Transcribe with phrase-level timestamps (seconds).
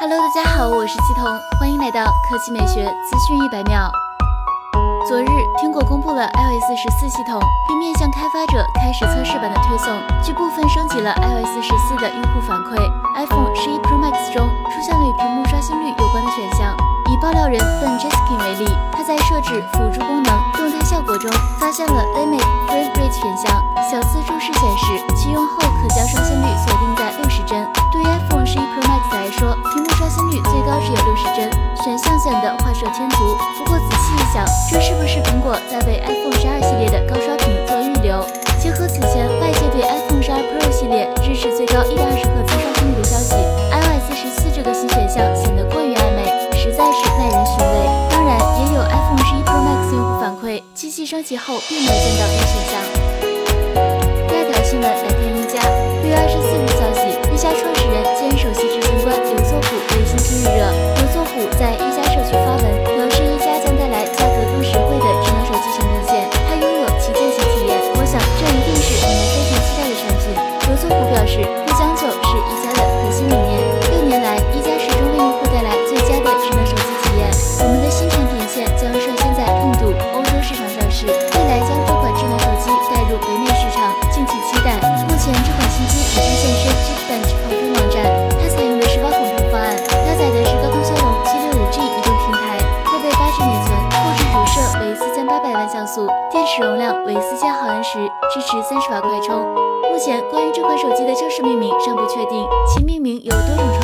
[0.00, 1.28] Hello，大家好，我是七彤，
[1.60, 3.92] 欢迎来到科技美学资讯一百秒。
[5.06, 5.28] 昨日，
[5.60, 7.38] 苹果公布了 iOS 十四系统，
[7.68, 9.92] 并面向开发者开始测试版的推送，
[10.24, 12.80] 据部分升级了 iOS 十四的用户反馈
[13.12, 16.74] ，iPhone 十一 Pro Max 中出现了与屏幕刷新率有关的选项。
[17.12, 18.64] 以爆料人 Ben Jeskin 为例，
[18.96, 21.30] 他在设置辅助功能动态效果中
[21.60, 22.40] 发现了 Limit
[22.72, 23.52] Frame Rate 选项，
[23.84, 26.29] 小字注释显示启用后可将刷新
[33.60, 38.24] 不过仔细一想，这是不是苹果在为 iPhone 十二系列的高刷屏做预留？
[38.58, 43.36] 结合此前外界对 iPhone 十二 Pro 系列支持最高一百二十赫兹刷新率的消息
[43.68, 46.24] ，iOS 十四这个新选项显得过于暧昧，
[46.56, 47.74] 实在是耐人寻味。
[48.08, 52.89] 当然，也有 iPhone 十一 Pro Max 用户反馈，机器升级后并没有见到该选项。
[84.20, 84.76] 敬请期待。
[84.76, 88.04] 目前这款新机已经现身 g e e n c h 跑分网站，
[88.36, 97.96] 它采用的是挖孔屏方案，搭载的是高通骁龙七六五 G 移动平台，配备八 G 内存，后置主摄为四千八百万像素，电池容量为四千毫安时，
[98.30, 99.40] 支持三十瓦快充。
[99.88, 103.79] 目前关于这款手机的正式命名尚不确定，其命名有多种